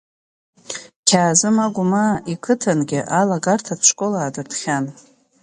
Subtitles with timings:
[1.07, 4.85] Қьаазым Агәмаа иқыҭангьы алагарҭатә школ аадыртхьан.